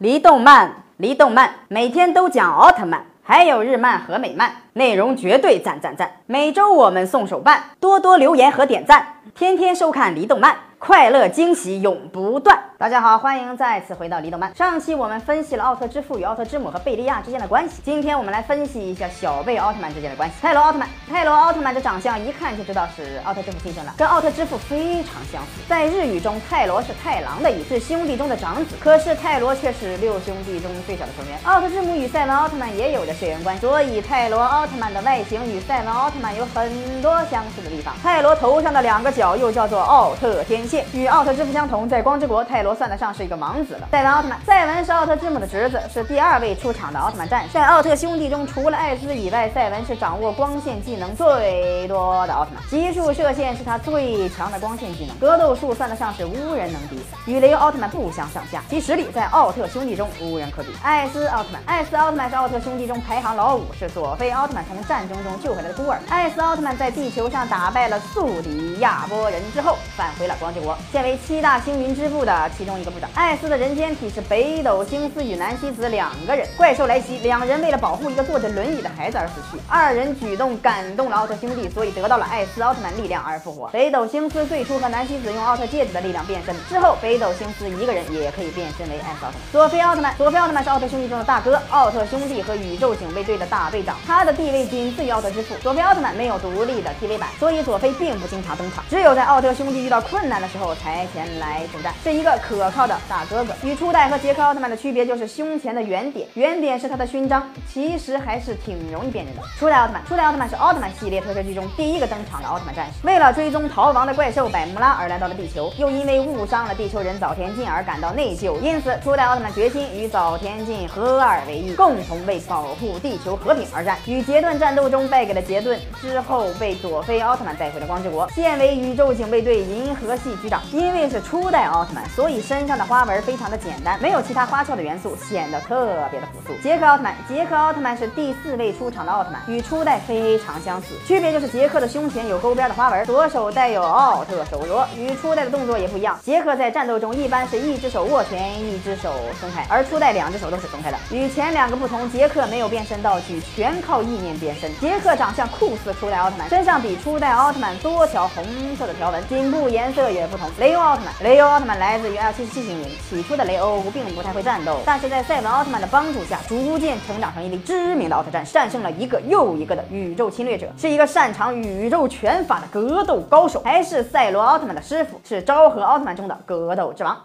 [0.00, 6.10] 离动漫，离动漫，每天都讲奥特曼，还有日漫和美漫，内容绝对赞赞赞。
[6.24, 10.56] 每周我们送手办，多多留言和点赞，天天收看离动漫。
[10.78, 12.58] 快乐惊喜永不断。
[12.80, 14.56] 大家好，欢迎再次回到李动漫。
[14.56, 20.36] 上期我们分析了奥特之父与奥特之母和贝利亚之间的关系，今天我们来分析一下小贝奥特曼之间的关系。
[20.40, 25.60] 泰罗奥特曼，泰罗奥特曼的长相一看就知道是奥特之父亲生的，跟奥特之父非常相似。
[25.68, 28.76] 在日语中，泰罗是太郎的意思，兄弟中的长子。
[28.80, 31.38] 可是泰罗却是六兄弟中最小的成员。
[31.44, 37.94] 奥特之母与赛文奥特曼也有着血缘关系，所以泰罗奥特曼的外形与赛文奥特曼有很多相似的地方。
[38.02, 41.52] 泰罗头上的两个角又叫做奥特天线，与奥特之父。
[41.52, 43.88] 相同，在光之国，泰罗算得上是一个王子了。
[43.90, 47.48] 赛文奥特曼，赛文是奥特之母的侄子，是第二位出场的奥特曼战士。
[47.52, 52.62] 在奥特兄弟中，除了艾斯以外，赛文是掌握光线技能最多的奥特曼。
[52.68, 58.62] 极速射线是他最强的光线技能，格斗术算得上是无人能敌，与雷欧奥特曼不相上下。
[58.70, 60.68] 其实力在奥特兄弟中无人可比。
[60.84, 65.98] 艾斯奥特曼，艾斯奥特曼是奥特兄弟中排行老五，是佐菲奥特曼从战争中救回来的孤儿。
[66.08, 71.40] 艾斯奥特曼在地球上打败了宿敌亚波人之后，返回了光之国，现为七。
[71.40, 76.46] 大星云之部的其中一个部长，艾斯的人间体是北斗星司与南希子两个人。
[76.58, 79.58] 怪兽来袭，两人为了保护一个坐着轮椅的孩子而死去。
[79.66, 83.68] 二人举动感动了奥特兄弟，所以得到了艾斯奥特曼力量而复活。
[83.68, 89.50] 北斗星司最初和南希子用奥特戒指的力量变身，之后北斗星司一个人也可以变身为艾斯奥特曼。
[89.50, 95.54] 佐菲奥特曼，佐菲奥特曼是奥特兄弟中的大哥，奥特兄弟和宇宙警卫队的大队长，他的地位仅次于奥特之父。
[95.62, 101.30] 佐菲奥特曼没有独立的 TV 版，所以佐菲并不经常登场，只有在奥特兄弟遇到困难的时候才前。
[101.38, 103.54] 来助战，是一个可靠的大哥哥。
[103.62, 109.42] 与初代和杰克奥特曼的区别就是胸前的圆点，圆点是他的勋章，其实还是挺容易辨认的。
[109.58, 113.06] 初代奥特曼，初代奥特曼是奥特曼系列特摄剧中第一个登场的奥特曼战士。
[113.06, 123.96] 为了追踪逃亡的怪兽百慕拉而来到了地球，又因为误伤了地球人早田进而感到内疚，因此初代奥特曼决心与早田进合二为一，共同为保护地球和平而战。
[124.06, 130.60] 与杰顿战斗中败给了杰顿，之后被佐菲奥特曼带回了光之国，现为宇宙警卫队银河系局长。
[130.72, 136.52] 因为是初代奥特曼，所以身上的花纹非常的简单，没有其他花俏的元素，显得特别的朴素。
[136.62, 146.18] 杰克奥特曼，杰克奥特曼是第四位出场的奥特曼，与初代非常相似，区别就是杰克的胸前有勾边的花纹，左手带有奥特手镯，与初代的动作也不一样。
[146.22, 150.96] 杰克在战斗中一般是一只手握拳，一只手松开，而初代两只手都是松开的。
[151.10, 154.74] 与前两个不同，杰克没有变身道具，全靠意念变身。
[154.78, 158.44] 杰克长相酷似初代奥特曼，身上比初代奥特曼多条红
[158.78, 160.50] 色的条纹，颈部颜色也不同。
[160.58, 161.50] 雷欧奥特曼，雷欧。
[161.50, 162.84] 奥特曼来自于 L 七十七星云。
[163.08, 177.16] 起初的雷欧并不太会战斗，但是在赛文奥特曼的帮助下，逐渐成长成一位知名的奥特战，战胜了一个又一个的宇宙侵略者，是一个擅长宇宙拳法的格斗高手，还是赛罗奥特曼的师傅，是昭和奥特曼中的格斗之王。